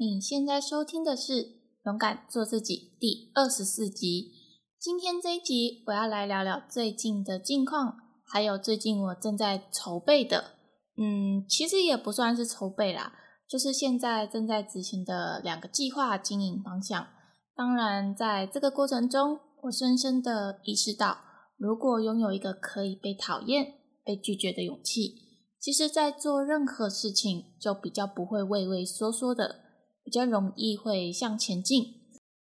[0.00, 1.32] 你现在收听的是
[1.84, 4.30] 《勇敢做自己》第二十四集。
[4.78, 10.52] 今天这一集，我要来聊聊最近的近况，还有最近我正在筹备的，
[10.96, 13.12] 嗯，其实也不算是筹备啦，
[13.48, 17.08] 就是现在正在执行的两个计划经营方向。
[17.56, 21.18] 当然，在这个过程中，我深深的意识到，
[21.56, 23.74] 如果拥有一个可以被讨厌、
[24.04, 25.16] 被拒绝的勇气，
[25.58, 29.64] 其实，在做任何事情就比较不会畏畏缩缩的。
[30.08, 31.84] 比较容易会向前进。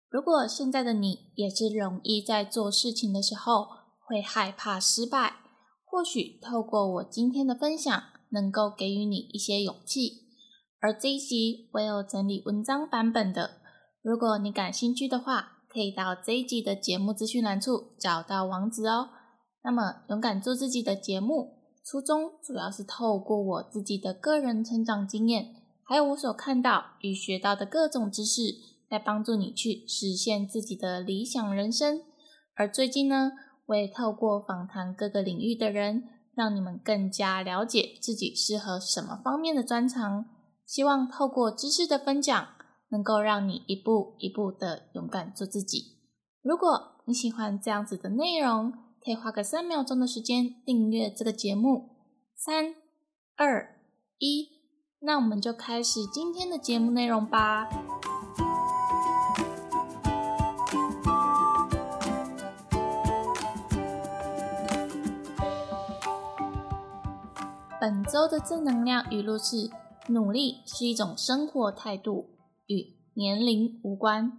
[0.09, 3.67] 如果现在的你也是容易在做事情的时候
[4.05, 5.36] 会害怕失败，
[5.86, 10.26] 或许透过我今天的分享，能够给予你一些勇气。
[10.81, 13.62] 而这一集我有整理文章版本的，
[14.02, 19.08] 如果你感兴趣的话，可以到这一集的节目资讯栏处找到网址哦。
[19.64, 25.62] 那么，勇敢做自己的节目初衷主要是透过我自己的个人成长经验。
[25.93, 28.41] 还有我所看到与学到的各种知识，
[28.89, 32.02] 来帮助你去实现自己的理想人生。
[32.55, 33.33] 而最近呢，
[33.67, 40.25] 我也透过访谈各个领域的人，让你们更加了解自己适合什么方面的专长。
[40.66, 42.47] 希望透过知识的分享，
[42.89, 46.00] 能够让你一步一步的勇敢做自己。
[46.41, 48.72] 如果你喜欢这样子的内容，
[49.05, 51.91] 可以花个三秒钟的时间订阅这个节目。
[52.35, 52.73] 三、
[53.35, 53.80] 二、
[54.17, 54.62] 一。
[55.06, 57.68] 那我们就开始今天的节目内容吧。
[67.81, 69.70] 本周的正能量语录是：
[70.08, 72.38] 努力是一种生活态度，
[72.68, 74.31] 与年龄无关。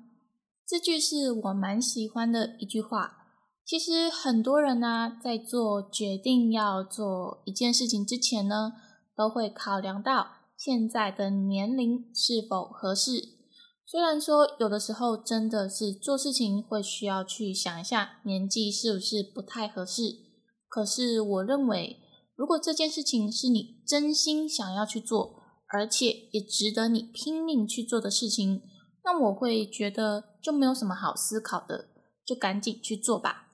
[0.67, 3.19] 这句是我蛮喜欢的一句话。
[3.67, 8.73] 其实很多人呢，在做决定要做一件事情之前呢，
[9.15, 10.44] 都会考量到。
[10.65, 13.37] 现在的年龄是否合适？
[13.85, 20.23] 虽然说有的时候真的是做事情会需要去想一下年纪是不是不太合适，
[20.67, 22.01] 可是我认为，
[22.35, 28.63] 如果这件事情是你真心想要去做，而且也值得你拼命去做的事情，
[29.05, 31.91] 那我会觉得就没有什么好思考的，
[32.25, 33.49] 就赶紧去做吧。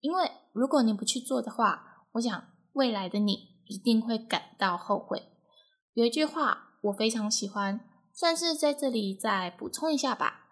[0.00, 5.22] 因为如果你不去做的话，我想未来的你一定会感到后悔。
[5.96, 7.80] 有一句话我非常喜欢，
[8.12, 10.46] 算是在这里再补充一下吧，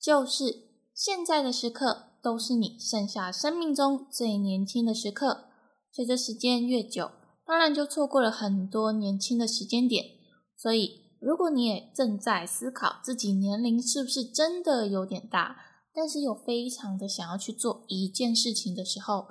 [0.00, 5.46] 就是现在的时刻都是你剩下生命中最年轻的时刻。
[5.90, 7.10] 随着时间越久，
[7.44, 10.04] 当然就错过了很多年轻的时间点。
[10.56, 15.56] 所以，如果你也正在思考自己年龄是不是真的有点大，
[15.92, 19.26] 但是又非常的想要去做一件事情的时候，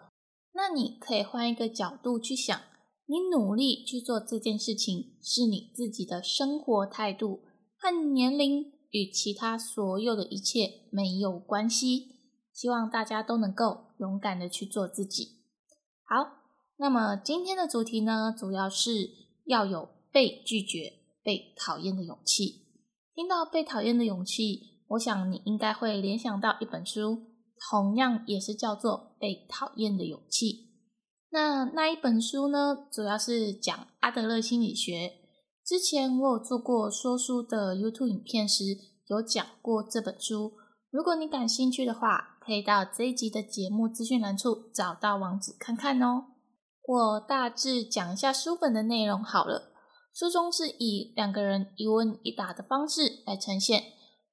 [0.53, 2.59] 那你可以换一个角度去想。
[3.05, 7.41] 你努力去做这件事情，是你自己的生活态度，
[7.77, 12.13] 和年龄与其他所有的一切没有关系。
[12.53, 15.39] 希望大家都能够勇敢的去做自己。
[16.05, 16.43] 好，
[16.77, 19.09] 那么今天的主题呢，主要是
[19.45, 20.93] 要有被拒绝、
[21.23, 22.61] 被讨厌的勇气。
[23.15, 27.23] 听到被讨厌的勇气，我想你应该会联想到一本书，
[27.69, 30.69] 同样也是叫做《被讨厌的勇气》。
[31.33, 35.13] 那那一本书呢，主要是讲阿德勒心理学。
[35.65, 38.63] 之前我有做过说书的 YouTube 影片时，
[39.07, 40.53] 有讲过这本书。
[40.91, 46.25] 如果你感兴趣的话，可以到这一集的节目资讯栏处找到网址看看哦。
[46.85, 49.71] 我大致讲一下书本的内容好了。
[50.13, 53.85] 书中是以两个人一问一答的方式来呈现。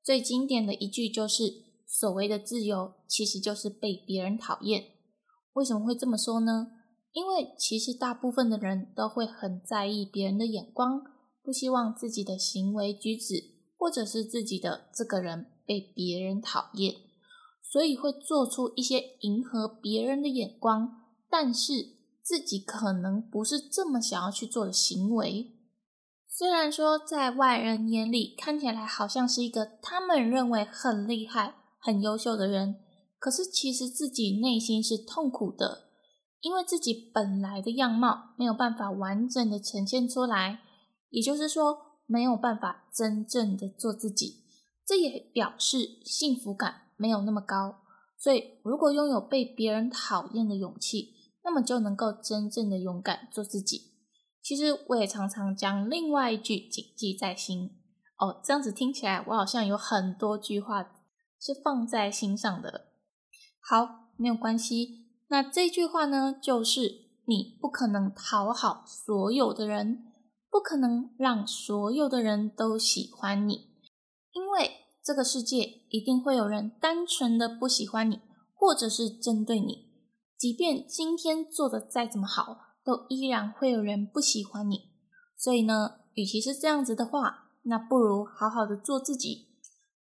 [0.05, 1.44] 最经典的一句就是
[1.89, 4.84] ：“所谓的自由，其实就是被别人讨厌。”
[5.55, 6.72] 为什么会这么说呢？
[7.12, 11.03] 因为其实大部分的人都会很在意别人的眼光，
[11.43, 16.94] 不希望自己的行为举止或者是自己的这个人被别人讨厌，
[17.62, 25.56] 所以会做出一些迎合别人的眼光，但是自己可能不是这么想要去做的行为。
[26.28, 32.77] 虽然说在外人眼里看起来好像是一个他们认为很厉害、很优秀的人，
[33.18, 35.90] 可是其实自己内心是痛苦的。
[36.41, 40.60] 因为自己本来的样貌没有办法完整的呈现出来，
[41.10, 44.45] 也就是说没有办法真正的做自己，
[44.87, 47.83] 这也表示幸福感没有那么高。
[48.19, 53.93] 所以，如果拥有被别人讨厌的勇气，那么就能够真正的勇敢做自己。
[54.43, 57.78] 其实我也常常将另外一句谨记在心。
[58.19, 60.93] 哦，这样子听起来我好像有很多句话
[61.41, 62.89] 是放在心上的。
[63.63, 64.99] 好，没有关系。
[65.30, 66.80] 那这句话呢，就是
[67.24, 70.12] 你不可能讨好所有的人，
[70.50, 73.71] 不可能让所有的人都喜欢你。
[74.32, 74.72] 因为
[75.04, 78.21] 这个世界一定会有人单纯的不喜欢你，
[78.56, 79.88] 或者是针对你。
[80.36, 84.91] 即便今天做的再怎么好，都依然会有人不喜欢你。
[85.36, 89.47] 所以呢，与其是这样子的话，那不如好好的做自己，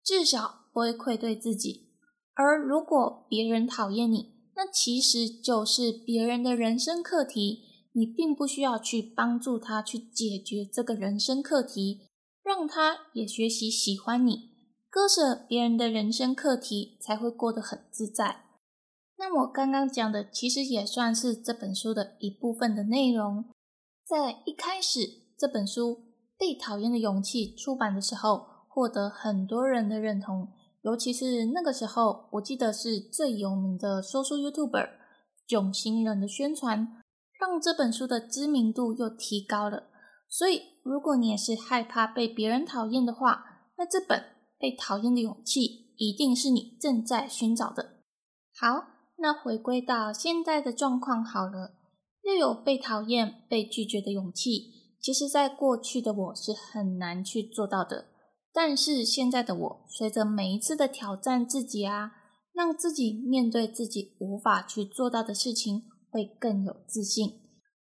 [0.03, 1.91] 至少不会愧对自己。
[2.33, 7.63] 而如果别人讨厌你，那其实就是别人的人生课题，
[7.93, 12.01] 你并不需要去帮助他去解决这个人生课题，
[12.43, 14.49] 让他也学习喜欢你，
[14.89, 18.41] 割舍别人的人生课题，才会过得很自在。
[19.17, 23.45] 那我刚刚讲的，其实也算是这本书的一部分的内容。
[24.05, 24.99] 在一开始，
[25.37, 25.91] 这本书
[26.37, 30.49] 《被讨厌的勇气》出版的时候，获得很多人的认同。
[30.89, 34.89] 尤其是那个时候，我记得是最有名的说书 YouTuber
[35.47, 37.03] 囧星人的宣传，
[37.39, 39.83] 让这本书的知名度又提高了。
[40.27, 43.45] 所以，如果你也是害怕被别人讨厌的话，
[43.77, 44.19] 那这本
[44.57, 45.59] 《被讨厌的勇气》
[45.97, 47.97] 一定是你正在寻找的。
[48.59, 48.87] 好，
[49.17, 51.75] 那回归到现在的状况好了，
[52.23, 58.07] 又有被讨厌、被拒绝的勇气，其实在过去的我是很难去做到的。
[58.53, 62.11] 但是现在的我，随着每一次的挑战自己啊，
[62.53, 67.41] 让自己面对自己无法去做到的事情，会更有自信。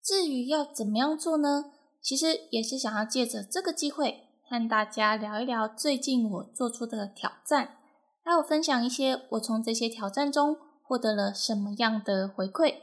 [0.03, 1.65] 至于要怎么样做呢？
[2.01, 7.77] 其实也是想要借着这个机会，和大家聊一聊最近我做出的挑战，
[8.23, 12.75] 还有分享一些我从这些挑战中获得了什么样的回馈。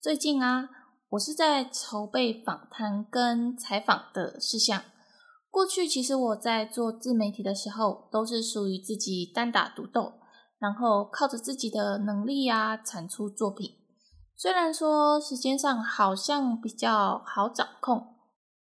[0.00, 0.68] 最近啊，
[1.10, 4.82] 我是在筹备访谈跟采访的事项。
[5.50, 10.12] 过去其实我在做自媒体的时候，都是属于自己单打独斗，
[10.58, 13.72] 然后靠着自己的能力啊产出作品。
[14.36, 18.14] 虽然说时间上好像比较好掌控，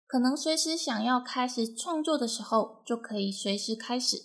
[0.07, 4.17] 可能随时想要开始创作的时候就可以随时开始。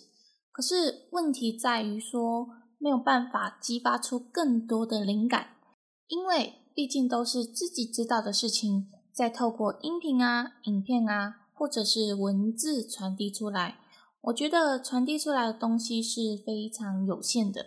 [0.50, 2.48] 可是问题在于说
[2.78, 5.50] 没有办法激发出更多的灵感，
[6.08, 11.45] 因为毕竟都是自己知道的事情，再透过音频啊、影片啊。
[11.58, 13.78] 或者是文字传递出来，
[14.20, 17.64] 我觉得传递出来的东西是非常有限的，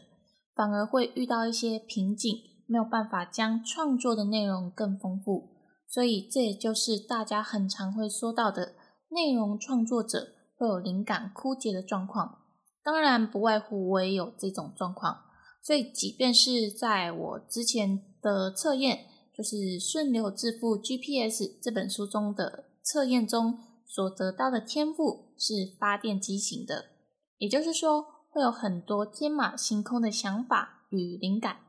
[0.53, 2.31] 反而会遇到一些瓶颈，
[2.67, 5.55] 没有办法将创作的内容更丰富。
[5.87, 8.75] 所以这也就是大家很常会说到的
[9.09, 12.43] 内容创作者会有灵感枯竭的状况。
[12.83, 15.17] 当然不外乎我也有这种状况，
[15.63, 23.57] 所以即便是在我之前的测验，就是《顺流致富 GPS》这本书中的测验中。
[23.89, 26.91] 所得到的天赋是发电机型的，
[27.39, 31.61] 也就是说会有很多天马行空的想法与灵感。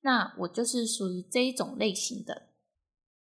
[0.00, 2.44] 那我就是属于这一种类型的。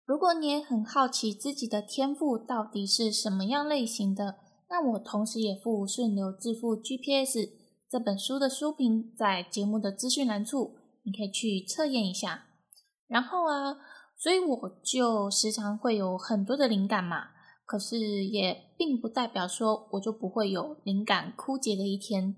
[0.05, 4.35] 如果你也很好奇自己的天赋到底是什么样类型的，
[4.69, 7.37] 那我同时也附《顺流致富 GPS》
[7.89, 12.45] 这本书的书评在节目的资讯栏处，你可以去测验一下。
[13.07, 13.77] 然后啊，
[14.17, 17.29] 所以我就时常会有很多的灵感嘛。
[17.65, 22.35] 可是也并不代表说我就不会有灵感枯竭的一天，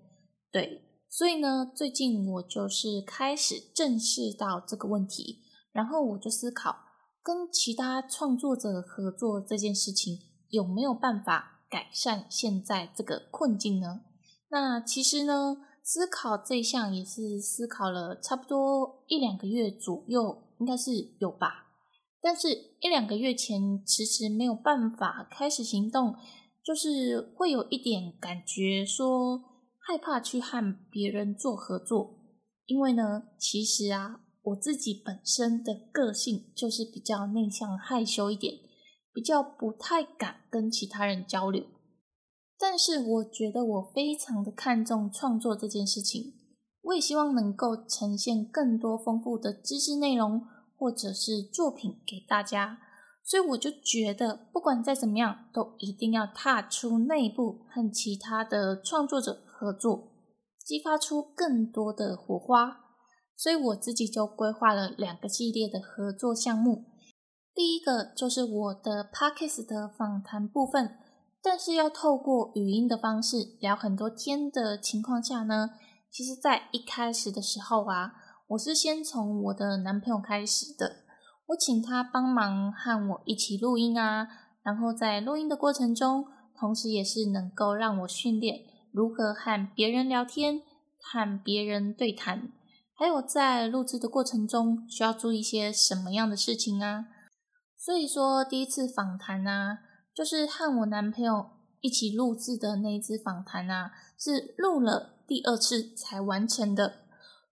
[0.52, 5.40] 对，所以呢，最近我就是开始正视到这个问题，
[5.72, 6.76] 然后我就思考
[7.24, 10.20] 跟其他创作者合作这件事情
[10.50, 14.02] 有没有办法改善现在这个困境呢？
[14.50, 21.65] 那其实呢，思考这项也是思考了差不多一两个月左右，应该是有吧。
[22.26, 26.16] 但是，一两个月前迟迟没有办法开始行动，
[26.64, 29.44] 就是会有一点感觉，说
[29.78, 32.18] 害怕去和别人做合作。
[32.66, 38.56] 因为呢，其实啊，我自己本身的个性就是比较内向、害羞一点，
[39.14, 41.64] 比较不太敢跟其他人交流。
[42.58, 46.34] 但是，我觉得我非常的看重创作这件事情，
[46.82, 50.42] 我也希望能够呈现更多丰富的知识内容。
[50.78, 52.80] 或者是作品给大家，
[53.24, 60.12] 所以我就觉得，不管再怎么样，都一定要踏出内部，和其他的创作者合作，
[60.64, 62.82] 激发出更多的火花。
[63.38, 66.86] 所以我自己就规划了两个系列的合作项目。
[67.54, 70.98] 第一个就是我的 Pockets 的访谈部分，
[71.42, 75.72] 但是要透过语音的方式聊很多天的情况下呢，
[76.12, 78.14] 其实在一开始的时候啊。
[78.48, 80.98] 我是先从我的男朋友开始的，
[81.48, 84.28] 我请他帮忙和我一起录音啊，
[84.62, 86.26] 然后在录音的过程中，
[86.56, 88.60] 同时也是能够让我训练
[88.92, 90.62] 如何和别人聊天、
[91.02, 92.52] 和别人对谈，
[92.94, 97.08] 还有在录制的过程中需要注意一些什么样的事情啊。
[97.76, 99.80] 所以说，第一次访谈啊，
[100.14, 101.48] 就是和我男朋友
[101.82, 107.05] 一起录制的那一次访谈啊，是录了第二次才完成的。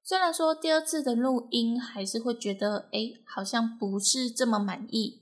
[0.06, 5.22] 虽然说第二次的录音还是会觉得，哎，好像不是这么满意，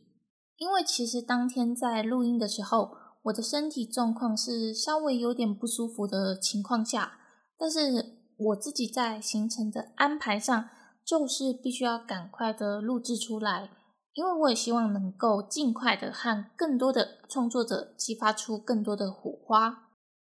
[0.57, 7.19] 因为其实当天在录音的时候，我的身体状况是稍微有点不舒服的情况下，
[7.59, 10.69] 但是我自己在行程的安排上，
[11.05, 13.69] 就是必须要赶快的录制出来。
[14.13, 19.90] 因为我也希望能够尽快的和更多的创作者激发出更多的火花，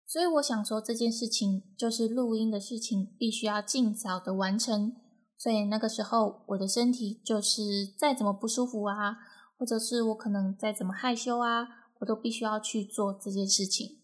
[0.08, 4.96] 所以我想说这件事情就是录音的事情，必须要尽早的完成。
[5.36, 7.60] 所以那个时候我的身体就是
[7.98, 9.18] 再怎么不舒服啊，
[9.58, 11.68] 或者是我可能再怎么害羞啊，
[12.00, 13.98] 我都必须要去做这件事情。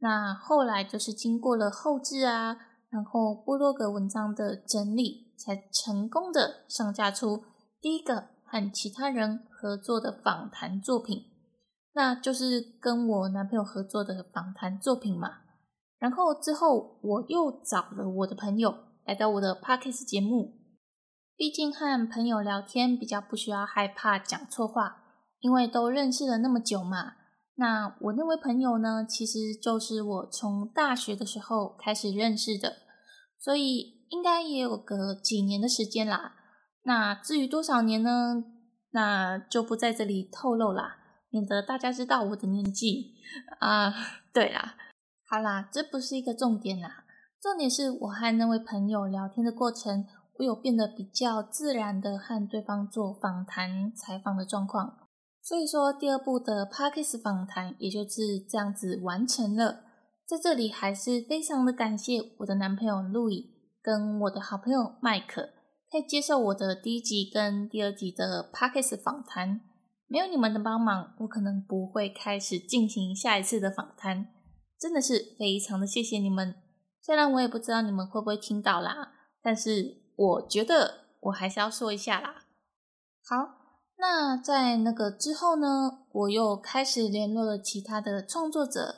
[0.00, 2.58] 那后来就是经过了后置啊，
[2.90, 7.44] 然后部落格文章的整理，才成功的上架出
[7.80, 8.28] 第一个。
[8.48, 11.24] 和其他人合作的访谈作品，
[11.94, 15.38] 那就是跟我男朋友合作的访谈作品嘛。
[15.98, 18.74] 然后之后我又找了我的朋友
[19.04, 20.58] 来到我的 podcast 节目，
[21.36, 25.04] 毕竟和朋友聊天比较不需要害怕讲错话，
[25.40, 27.14] 因为都认识了那么久嘛。
[27.56, 32.76] 那我那位朋友呢，其实就是我从大学的时候开始认识的，
[33.38, 36.34] 所以应该也有个几年的时间啦。
[36.82, 38.44] 那至于多少年呢？
[38.92, 40.96] 那就不在这里透露啦，
[41.28, 43.14] 免得大家知道我的年纪
[43.58, 43.92] 啊。
[44.32, 44.74] 对啦，
[45.28, 47.04] 好啦，这不是一个重点啦，
[47.42, 50.06] 重点是我和那位朋友聊天的过程，
[50.38, 54.98] 我有变得比较自然的和对方做访谈采访的状况。
[55.42, 59.84] 所以说，第二部的 Parkes 访谈也就是这样子完成了。
[60.26, 63.52] 在这里，还是非常的感谢我的男朋友路易
[63.82, 65.50] 跟我的好朋友麦克。
[65.90, 69.60] 可以接受我的第一集跟第二集的 podcast 访谈，
[70.08, 74.26] 没有你们的帮忙，我可能不会开始进行下一次的访谈。
[74.78, 76.54] 真的是非常的谢谢你们，
[77.00, 82.44] 虽然我也不知道你们会不会听到啦，但是我觉得我还是要说一下啦。
[83.24, 83.36] 好，
[83.98, 88.96] 那在那个之后呢，我又开始联络了其他的创作者，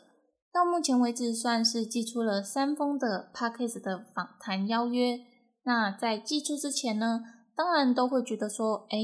[0.53, 5.21] 到目前为止算是寄出了三封的 podcast 的访谈邀约。
[5.63, 7.23] 那在寄出之前呢，
[7.55, 8.99] 当然都会觉得说，哎，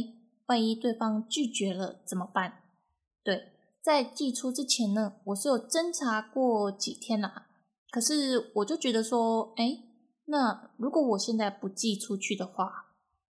[0.47, 2.64] 万一对方拒绝了怎么办？
[3.85, 7.49] 在寄出之前呢，我是有侦查过几天啦。
[7.91, 9.79] 可是我就觉得说，哎，
[10.25, 12.87] 那如果我现在不寄出去的话，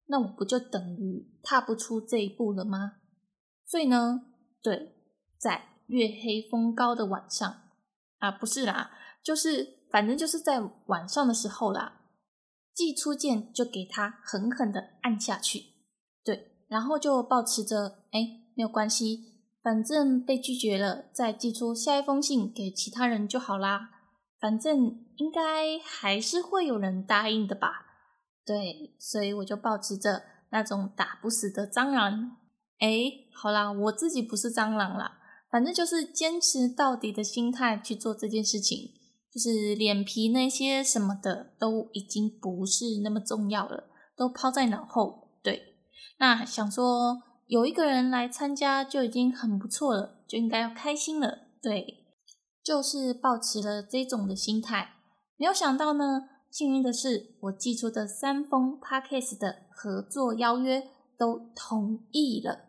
[0.07, 2.99] 那我不就等于踏不出这一步了吗？
[3.67, 4.23] 所以呢，
[4.63, 4.95] 对，
[5.37, 7.63] 在月黑风高的晚上
[8.19, 8.93] 啊，不是啦，
[9.25, 12.03] 就是反正就是在晚上的时候啦。
[12.73, 15.65] 寄出键就给他狠狠的按下去，
[16.23, 18.21] 对，然后就保持着，哎，
[18.55, 19.36] 没有关系，
[19.67, 23.91] 反正被拒绝了，再寄出下一封信给其他人就好啦，
[24.39, 27.85] 反正应该还是会有人答应的吧，
[28.47, 32.37] 对，所以我就保持着那种打不死的蟑螂，
[32.79, 35.19] 哎，好啦，我自己不是蟑螂啦，
[35.51, 38.93] 反正就是坚持到底的心态去做这件事情。
[39.33, 45.41] 就是脸皮那些什么的都已经不是那么重要了，都抛在脑后。
[45.43, 45.75] 对，
[46.19, 51.47] 那想说有一个人来参加就已经很不错了，就应该要开心了。
[51.63, 52.05] 对，
[52.63, 54.95] 就是抱持了这种的心态。
[55.37, 62.65] 没有想到呢，幸运的是我寄出的三封 Parkes 的合作邀约都同意了。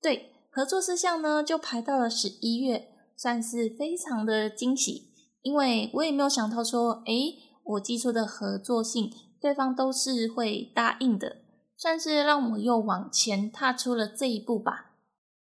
[0.00, 5.12] 对，合作事项呢就排到了十一月，算是非常的惊喜。
[5.42, 7.34] 因为我也没有想到说，诶，
[7.64, 9.10] 我寄出的合作信，
[9.40, 11.41] 对方都是会答应的，
[11.82, 14.92] 算是让我又往前踏出了这一步吧。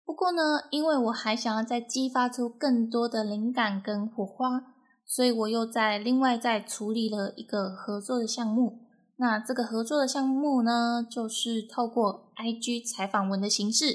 [0.04, 4.72] 不过呢，因为我还想要再激发出更多的灵感跟火花，
[5.04, 8.82] 所以我又在另外再处理了一个合作的项目。
[9.16, 13.86] 那这个合作的项目呢，就是透过 IG 采访文的形式，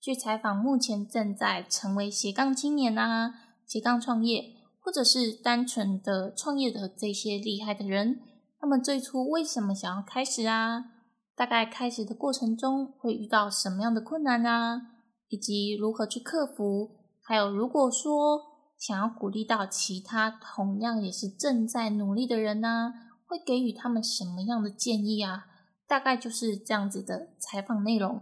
[0.00, 3.34] 去采访目前正在成为斜杠青年啊，
[3.66, 4.54] 斜杠创业。
[4.80, 8.20] 或者是单纯的创业的这些厉害的人，
[8.60, 10.95] 他们最初为什么想要开始啊？
[11.36, 14.80] 大概开始的过程中会遇到什么样的困难啊？
[15.28, 16.90] 以及如何去克服？
[17.22, 18.40] 还有如果说
[18.78, 22.92] 想要鼓励到其他同样也是正在努力的人呢，
[23.26, 25.44] 会给予他们什么样的建议啊？
[25.86, 28.20] 大概就是这样子的采访内容。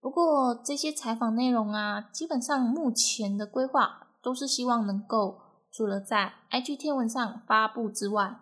[0.00, 5.38] 不过这些采访内容啊，基本上目前的规划都是希望能够。
[5.70, 8.40] 除了在 IG 天文上发布之外，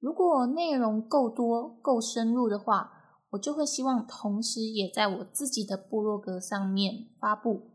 [0.00, 3.01] 如果内容够多、够深入的话，
[3.32, 7.70] 我就会希望同时也在我自己的部落格上面发布。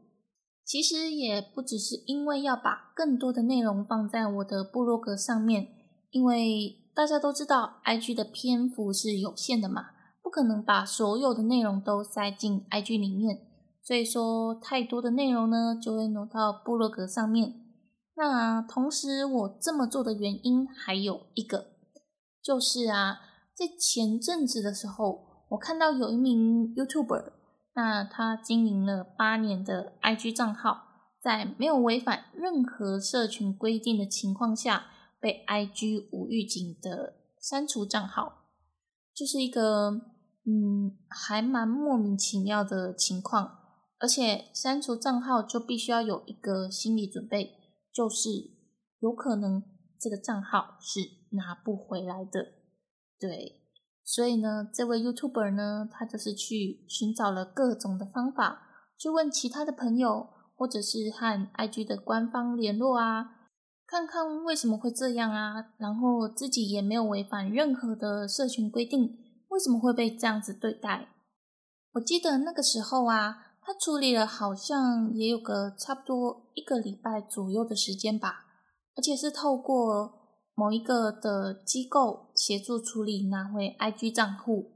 [0.66, 5.70] 其实也不只是因为要把更多的内容放在我的部落格上面，
[6.12, 9.86] 因为大家都知道，IG 的篇幅是有限的嘛，
[10.22, 13.40] 不可能把所有的内容都塞进 IG 里面，
[13.82, 17.54] 所以说太多的内容呢，就会挪到部落格上面。
[18.16, 21.68] 那同时，我这么做的原因还有一个，
[22.44, 23.20] 就是啊，
[23.56, 27.32] 在前阵子的时候，我看到有一名 YouTuber，
[27.74, 30.86] 那他经营了八年的 IG 账号。
[31.20, 34.86] 在没有违反任何社群规定的情况下，
[35.20, 38.46] 被 IG 无预警的删除账号，
[39.14, 39.90] 就是一个
[40.46, 43.58] 嗯，还蛮莫名其妙的情况。
[44.00, 47.58] 而且删除账号就必须要有一个心理准备，
[47.92, 48.30] 就是
[49.00, 49.64] 有可能
[50.00, 51.00] 这个账号是
[51.36, 52.54] 拿不回来的。
[53.20, 53.57] 对，
[54.08, 58.62] 所以呢，这位 YouTuber 呢，他就是去寻找了各种的方法，
[58.98, 60.30] 去问其他的朋友。
[60.60, 63.30] 或者是和 IG 的官方联络啊，
[63.86, 69.04] 看看为什么会这样啊，然后自己也没有违反任何的社群规定，
[69.50, 71.10] 为什么会被这样子对待？
[71.92, 78.46] 我记得那个时候啊，他处理了好像也有个差不多一个礼拜左右的时间吧，
[78.96, 80.17] 而且是透过
[80.58, 84.72] 某一个的机构协助处理拿回 IG 账户，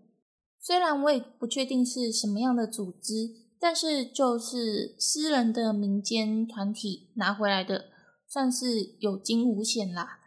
[0.59, 3.41] 虽然我也不确定是什么样的组织。
[3.63, 7.85] 但是就是私人的民间团体拿回来的，
[8.27, 10.17] 算是有惊无险啦。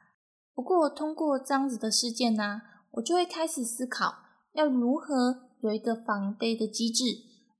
[0.54, 4.14] 不过通过这样子的事件呢，我就会开始思考
[4.52, 7.02] 要如何有一个防备的机制。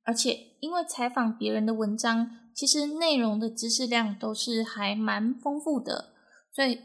[0.05, 6.13] 而且因为采访别人的文章，其实内容的知识量都是还蛮丰富的，
[6.53, 6.79] 所以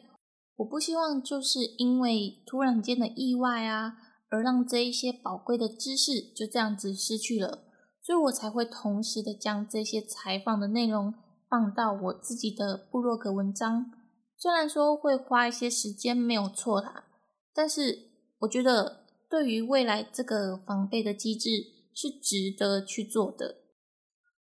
[0.59, 3.95] 我不希望就是因为突然间的意外啊，
[4.29, 7.63] 而让这一些宝贵的知识就这样子失去了。
[8.01, 11.13] 所以我才会同时的将这些采访的内容
[11.47, 13.91] 放到我自己的部落格文章，
[14.37, 17.05] 虽然说会花一些时间没有错啦，
[17.53, 21.49] 但是我觉得对于未来这个防备的机制
[21.93, 23.57] 是值得去做的，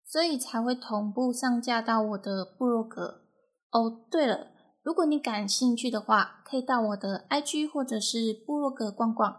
[0.06, 3.24] 所以才会同步上架到我的部落格。
[3.72, 4.52] 哦，对了，
[4.86, 9.36] 如果你感兴趣的话，可以到我的 IG 或者是部落格逛逛，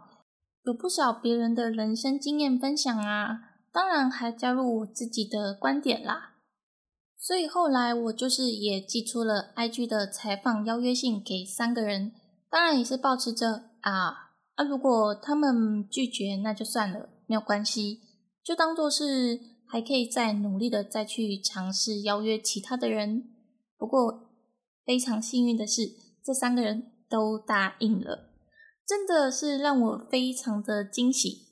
[0.65, 3.53] 有不少别人的人生经验分享啊。
[3.73, 6.33] 当然还加入我自己的观点啦，
[7.17, 12.11] 所以后来我就是也寄出了 IG 的采访邀约信给三个人，
[12.51, 18.01] 当然也是保持着啊啊，如果他们拒绝那就算了，没有关系，
[18.43, 23.31] 就当做是还可以再努力的再去尝试邀约其他的人。
[23.79, 24.26] 不过
[24.87, 25.83] 非常幸运的是，
[26.25, 28.31] 这三个人都答应了，
[28.87, 31.49] 真的是让我非常的惊喜，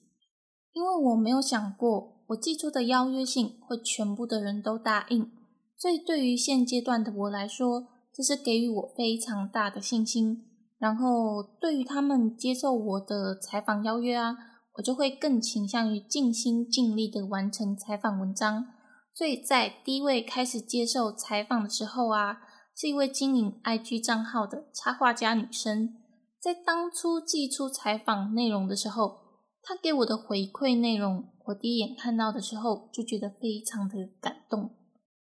[0.73, 2.15] 因为我没有想过。
[2.29, 5.31] 我寄出的邀约信会全部的人都答应，
[5.77, 10.43] 所以对于现阶段的我来说，这是给予我非常大的信心。
[10.79, 14.35] 然后对于他们接受我的采访邀约啊，
[14.77, 18.69] 我就会更倾向于尽心尽力的完成采访文章。
[19.13, 22.39] 所以在第一位开始接受采访的时候啊，
[22.77, 25.95] 是一位经营 IG 账号的插画家女生，
[26.41, 29.21] 在当初寄出采访内容的时候，
[29.63, 31.29] 她给我的回馈内容。
[31.47, 34.75] 我第一眼看到的时候就觉得非常的感动，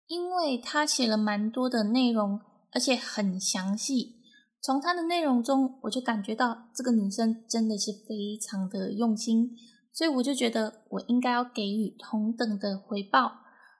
[0.07, 2.41] 因为她写了蛮多的内容，
[2.73, 4.21] 而且很详细。
[4.61, 9.51] 从她的内容中，我就感觉到这个女生真的是非常的用心，
[9.93, 13.33] 所以我就觉得我应该要给予同等的回报。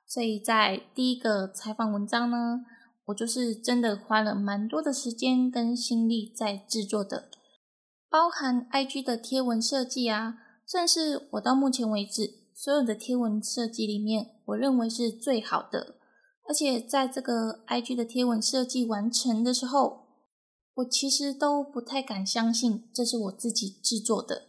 [0.07, 2.61] 所以在第一个采访文章呢，
[3.05, 7.29] 我就是真的花了蛮多的时间跟心力在制作的，
[8.09, 10.39] 包含 IG 的贴文设计啊。
[10.67, 15.97] 算是我到目前为止所有的贴文设计里面，我认为是最好的。
[16.47, 20.07] 而且在这个 IG 的贴文设计完成的时候，
[20.73, 24.47] 我其实都不太敢相信这是我自己制作的。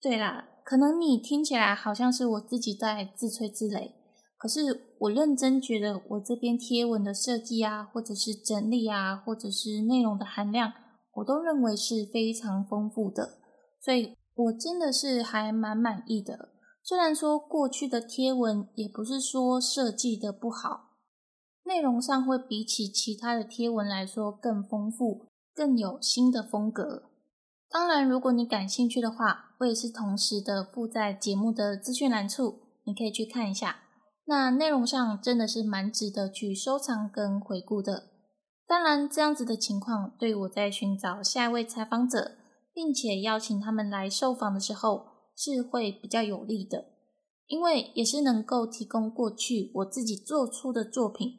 [0.00, 3.92] 对啦，可能你听起来好像是我自己在自吹自擂，
[4.36, 10.72] 可是我认真觉得我这边贴文的设计啊，或者是整理啊，或者是内容的含量，
[11.14, 13.38] 我都认为是非常丰富的，
[13.80, 14.14] 所以。
[14.36, 16.48] 我真的是还蛮满意的，
[16.82, 20.96] 虽然说过去的贴文也不是说设计的不好，
[21.62, 27.04] 内容上会比起其他的贴文来说更丰富，更有新的风格。
[27.70, 33.83] 当然，如果你感兴趣的话，我也是同时的附在节目的资讯栏处，你可以去看一下。
[34.26, 38.10] 那内容上真的是蛮值得去收藏跟回顾的。
[38.66, 42.36] 当然，这样子的情况对我在寻找下一位采访者。
[42.76, 45.06] 并且邀请他们来受访的时候
[45.36, 46.86] 是会比较有利的，
[47.46, 51.34] 因为也是能够提供过去我自己做出的作品，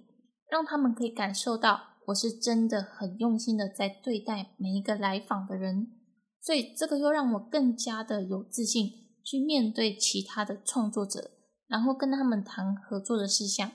[0.50, 5.90] 让他们可以感受到我是真的很用心的在对待每一个来访的人，
[6.42, 8.90] 所以这个又让我更加的有自信
[9.22, 11.32] 去面对其他的创作者，
[11.68, 13.72] 然后跟他们谈合作的事项。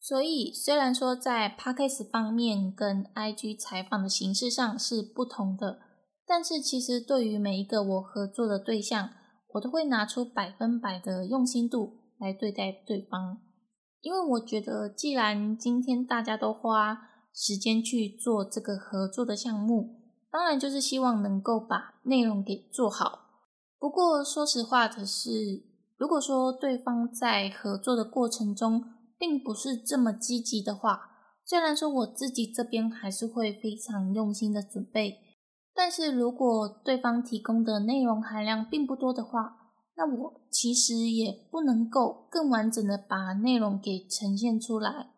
[0.00, 5.80] 所以虽然说在 podcast 方面跟 IG 采访的形式上是不同的，
[6.26, 9.10] 但是其实对于每一个我合作的对象，
[9.54, 13.38] 我都会拿出百分百的用心度来对待对方，
[14.00, 17.08] 因为我觉得既然今天大家都花。
[17.34, 23.20] 时间去做这个合作的项目，当然就是希望能够把内容给做好。
[23.78, 25.30] 不过说实话的是，
[26.02, 28.82] 如果说对方在合作的过程中
[29.16, 30.98] 并不是这么积极的话，
[31.44, 35.20] 虽然说我自己这边还是会非常用心的准备，
[35.72, 39.54] 但是如果对方提供的内容含量并不多的话，
[39.94, 45.12] 那我其实也不能够更完整的把内容给呈现出来。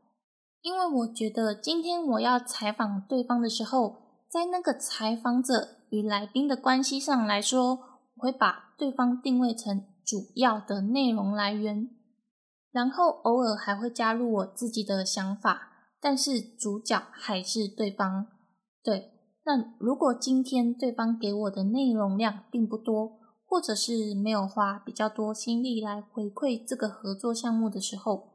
[0.61, 3.97] 因为我觉得今天我要采访对方的时候，
[4.29, 7.79] 在那个采访者与来宾的关系上来说，
[8.17, 11.89] 我会把对方定位成主要的内容来源，
[12.71, 18.27] 然后偶尔还会加入我自己的想法，但是主角还是对方。
[18.83, 19.13] 对，
[19.45, 28.35] 那如果今天对方给我的内容量并不多，或者是没有花比较多心力来回馈这个合作项目的时候，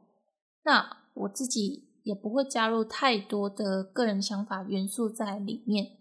[0.64, 1.88] 那我自己。
[2.02, 5.98] 也不会加入太多的个人想法元素在里面，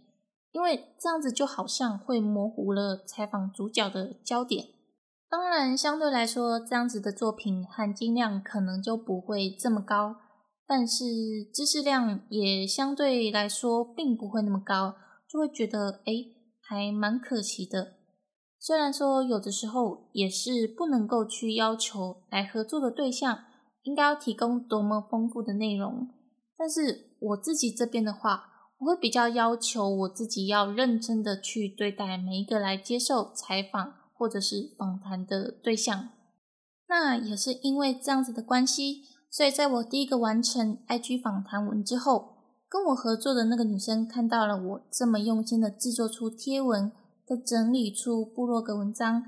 [0.53, 4.65] 因为这样子就好像会模糊了采访主角的焦点。
[5.29, 10.15] 当然，相对来说，这样子的作品含金量可能就不会这么高，
[10.65, 11.05] 但是
[11.53, 14.95] 知识量也相对来说并不会那么高，
[15.29, 16.13] 就会觉得哎，
[16.61, 17.93] 还蛮可惜的。
[18.59, 23.45] 虽然说有的时候也是不能够去要求来合作的对象。
[23.83, 26.09] 应该要提供多么丰富的内容，
[26.57, 28.43] 但是我自己这边的话，
[28.77, 36.09] 我会比较要求我自己要认真的去对待每一个来接受采访或者是访谈的对象。
[36.89, 42.35] 那也是因为这样子的关系，所以在我第一个完成 IG 访谈文之后，
[42.67, 46.91] 跟我合作的那个女生看到了我这么用心的制作出贴文，
[47.25, 49.23] 的整理出部落格文章，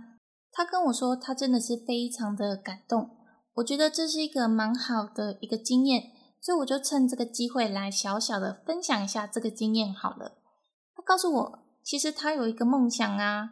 [0.51, 3.12] 她跟我说，她真的是非常的感动。
[3.56, 6.04] 我觉得这是一个蛮好的一个经验，
[6.41, 10.39] 所以我就趁这个机会来小小的分享一下这个经验好了。
[10.95, 13.49] 她告诉我，其实她有一个梦想啊，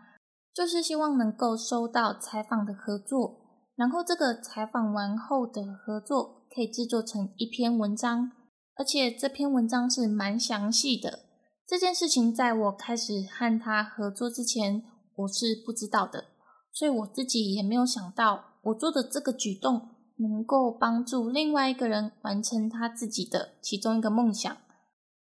[0.53, 3.39] 就是希望能够收到采访的合作，
[3.75, 8.31] 然后这个采访完后的合作可以制作成一篇文章，
[8.75, 11.19] 而且这篇文章是蛮详细的。
[11.65, 14.83] 这件事情在我开始和他合作之前，
[15.15, 16.25] 我是不知道的，
[16.73, 18.45] 所以我自己也没有想到。
[18.63, 24.57] 我做的这个举动能够帮助另外一个人完成他自己的其中一个梦想，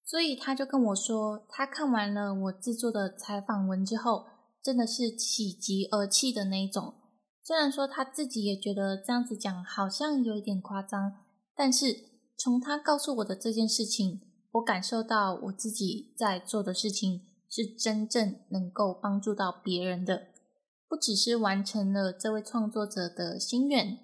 [0.02, 4.24] 所以他就跟我说，他看完了我制作的采访文之后，
[4.62, 6.94] 真的是喜极而泣的那种。
[7.42, 11.12] 虽然说他自己也觉得这样子讲好像有一点夸张，
[11.56, 11.96] 但是
[12.36, 14.20] 从他告诉我的这件事情，
[14.52, 20.28] 我感受到我自己在做的事情是真正能够帮助到别人的。
[20.86, 23.98] 不只是完成了这位创作者的心愿，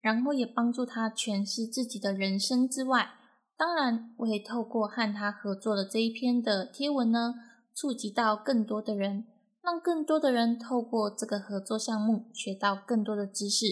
[0.00, 3.10] 然后也帮助他诠释自己的人生之外，
[3.56, 7.34] 当然我也透过和他合作的这一篇的贴文呢，
[7.74, 9.26] 触及到更多的人，
[9.70, 13.66] 让更多的人透过这个合作项目学到更多的知识，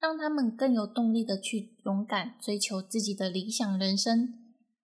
[0.00, 4.34] 让他们更有动力的去勇敢追求自己的理想人生。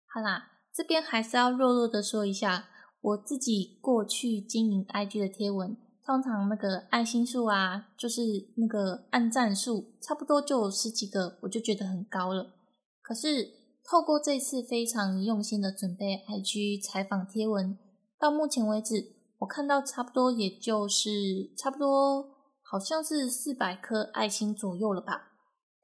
[0.05, 2.67] 好啦，这边还是要弱弱的说一下，
[3.01, 5.75] 我自己过去经营 IG 的贴文。
[6.05, 8.21] 通常那个爱心数啊，就是
[8.57, 12.53] 那个按赞数，差不多就有十几个，我就觉得很高了。
[13.01, 13.49] 可是
[13.83, 17.75] 透过这次非常用心的准备 IG 采访贴文，
[18.19, 21.09] 到目前为止，我看到差不多也就是
[21.57, 22.25] 差不多
[22.61, 25.33] 好像是四百颗爱心左右了吧，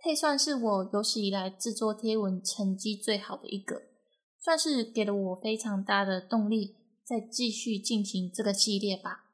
[0.01, 3.81] 可以算是我有史以来制作贴文成绩最好的一个，
[4.39, 9.25] 算是给了我非常大的动力，再继续进行这个系列吧。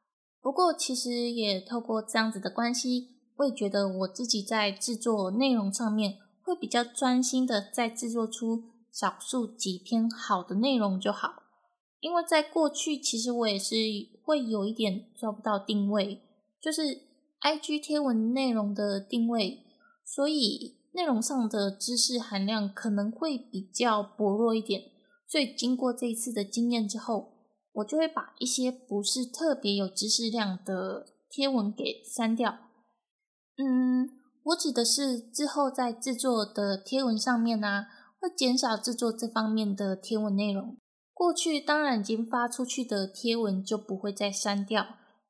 [0.42, 11.44] 不过，其实也透过这样子的关系，我也觉得我自己在制作内容上面会比较专心的，在制作出少数几篇好的内容就好。
[12.00, 13.76] 因为在过去，其实我也是
[14.26, 16.22] 会有一点抓不到定位，
[16.60, 16.82] 就是
[17.42, 19.64] IG 贴文内容的定位，
[20.04, 24.82] 所以内容上的知识含量可能会比较薄弱一点。
[25.28, 27.34] 所以经过这一次的经验之后，
[27.74, 32.58] 我就会把一些不是特别有知识量的贴文给删掉。
[33.58, 34.10] 嗯，
[34.44, 37.86] 我指的是之后在制作的贴文上面呢，
[38.20, 40.78] 会会减少制作这方面的贴文内容。
[41.16, 44.86] 过去当然已经发出去的贴文就不会再删掉，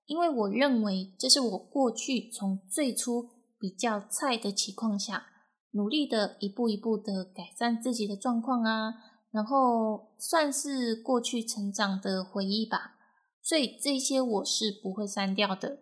[0.07, 5.27] 因为我认为这是我过去从最初比较菜的情况下，
[5.73, 8.95] 努力的一步一步的改善自己的状况啊，
[9.31, 12.95] 然后算是过去成长的回忆吧。
[13.43, 15.77] 所以这些我是不会删掉的。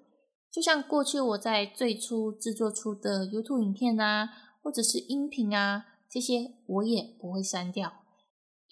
[0.51, 4.29] 就像过去我在最初制作出的 YouTube 影片啊，
[4.61, 8.02] 或者是音频啊，这些我也不会删掉。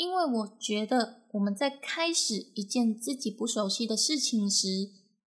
[0.01, 4.67] 因为我觉得我们在开始一件自己不熟悉的事情时，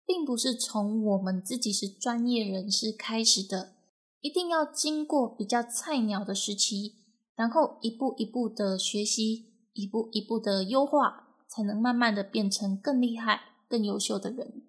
[0.04, 3.74] 并不是从我们自己是专业人士开始的，
[4.20, 6.96] 一定要经过比较菜鸟的时期，
[7.36, 14.64] 然后一步一步的学习，一步一步的优化，才能慢慢的变成更厉害、更优秀的人。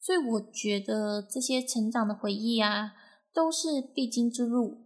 [0.00, 2.94] 所以我觉得这些成长的回忆啊，
[3.34, 4.78] 都是必经之路。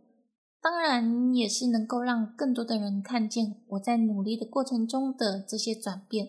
[0.66, 6.26] 当然，也是能够让更多的人看见我在努力的过程中的这些转变。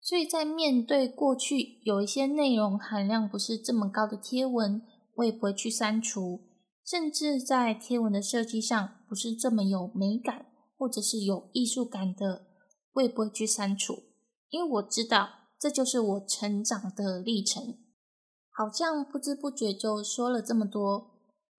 [0.00, 4.80] 所以在面对过去有一些内容含量不是这么高的贴文，
[5.16, 6.44] 我也不会去删除；
[6.86, 10.46] 甚至在贴文的设计上不是这么有美感
[10.78, 12.46] 或者是有艺术感的，
[12.92, 13.94] 我也不会去删除。
[14.50, 17.78] 因为我知道这就是我成长的历程。
[18.54, 21.11] 好像不知不觉就说了这么多。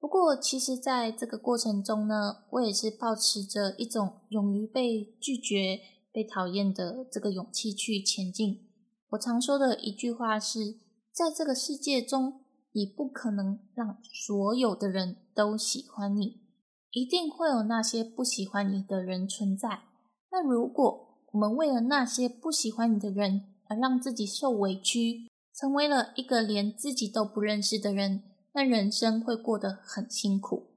[0.03, 5.79] 不过，其实，在这个过程中呢，我也是保持着一种勇于被拒绝、
[6.11, 8.67] 被讨厌的这个勇气去前进。
[9.11, 10.73] 我常说的一句话是：
[11.13, 12.41] 在这个世界中，
[12.73, 16.41] 你不可能让所有的人都喜欢你，
[16.91, 19.83] 一定会有那些不喜欢你的人存在。
[20.33, 30.67] 那如果我们为了那些不喜欢你的人而让自己受委屈，成为了一个连自己都不认识的人，那人生会过得很辛苦，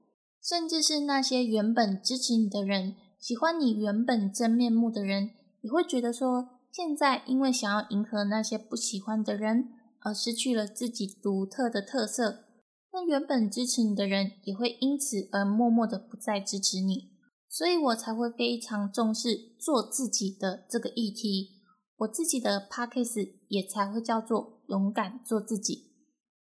[0.41, 9.69] 甚至是那些原本支持你的人、喜欢你原本真面目的人，也会觉得说，现在因为想要迎合那些不喜欢的人，
[10.01, 12.45] 而失去了自己独特的特色。
[12.93, 17.11] 那原本支持你的人，也会因此而默默的不再支持你。
[17.49, 21.61] 所以我才会非常重视做自己的这个议题，
[21.97, 25.86] 我自己的 p a c k a g e 也才会叫做勇敢做自己。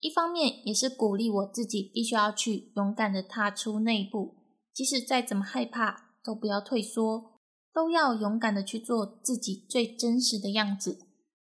[0.01, 4.37] 一方面也是鼓励我自己，必须要去勇敢的踏出那一步，
[4.73, 7.39] 即使再怎么害怕，都不要退缩，
[7.75, 10.99] 都要勇敢的去做自己最真实的样子。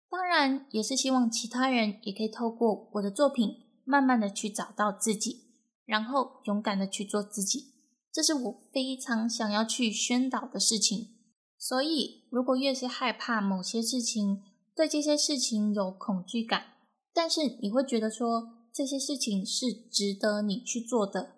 [0.08, 3.50] 当然，也是希望其他人也可以透过我的作品，
[3.84, 5.44] 慢慢的去找到自己，
[5.84, 7.74] 然后勇敢的去做自己。
[8.10, 11.16] 这是我非常想要去宣导的事情。
[11.58, 14.42] 所以，如果越是害怕某些事情，
[14.74, 16.75] 对这些事情有恐惧感。
[17.16, 21.30] 但是你会觉得说这些事情是值得你去做的，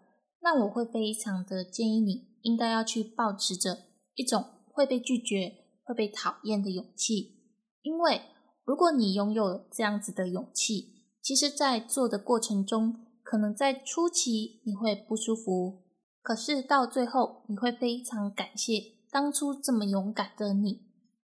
[0.42, 3.84] 那我会非常的建议你应该要去保持着
[4.16, 5.52] 一种会被拒绝、
[5.84, 7.44] 会被讨厌的勇气，
[7.82, 8.22] 因为
[8.64, 15.84] 如果你拥有这样子的勇气，其实，在做的过程中，可能在初期你会不舒服，
[16.20, 20.88] 可是到最后你会非常感谢当初这么勇敢的你，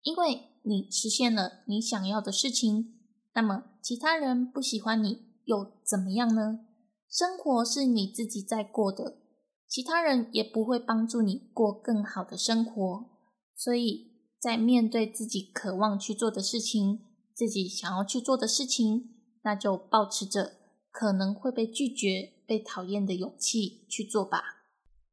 [0.03, 3.00] 因为你实现了你想要的事情。
[3.33, 6.67] 那么，其他人不喜欢你又怎么样呢？
[7.09, 9.19] 生活是你自己在过的，
[9.69, 13.09] 其他人也不会帮助你过更好的生活。
[13.55, 17.01] 所以在面对自己渴望去做的事情，
[17.35, 20.55] 自己想要去做的事情，那就保持着
[20.91, 24.43] 可能会被拒绝、被讨厌的勇气去做吧。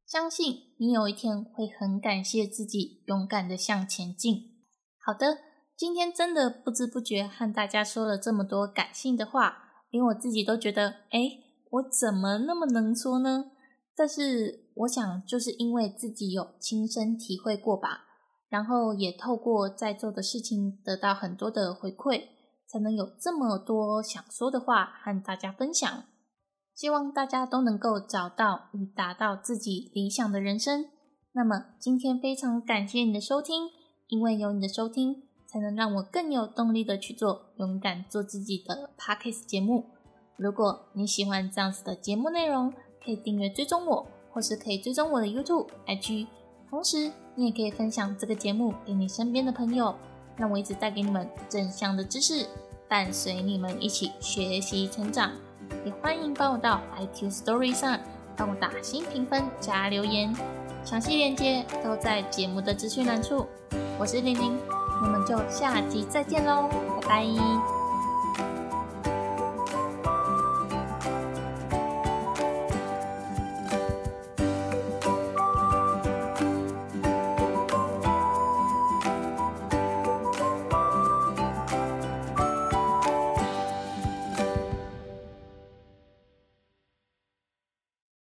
[0.06, 4.64] 相信你有一天会很感谢自己勇敢的向前进。
[4.98, 5.47] 好的。
[5.78, 9.58] 今天真的不知不觉和大家说了这么多感性的话，
[9.90, 11.38] 连我自己都觉得，哎，
[11.70, 13.52] 我怎么那么能说呢？
[13.94, 18.06] 但是我想，就是因为自己有亲身体会过吧，
[18.48, 22.24] 然后也透过在做的事情得到很多的回馈，
[22.66, 26.02] 才能有这么多想说的话和大家分享。
[26.74, 30.86] 希望大家都能够找到与达到自己理想的人生。
[31.30, 33.68] 那么今天非常感谢你的收听，
[34.08, 35.27] 因为有你的收听。
[35.50, 39.86] 才能让我更有动力的去做勇敢做自己的 podcast 节目。
[40.36, 42.70] 如果你喜欢这样子的节目内容，
[43.02, 46.26] 可以订阅追踪我，或是可以追踪我的 YouTube、IG。
[46.68, 49.94] 同时，你也可以分享这个节目给你身边的朋友，
[50.36, 52.46] 让我一直带给你们正向的知识，
[52.86, 55.32] 伴随你们一起学习成长。
[55.84, 57.98] 也欢迎帮我到 IT story 上
[58.36, 60.30] 帮我打新评分加留言，
[60.84, 63.46] 详细链接都在节目的资讯栏处。
[63.98, 64.77] 我是玲玲。
[65.00, 66.68] 我们就下集再见喽，
[67.02, 67.77] 拜拜。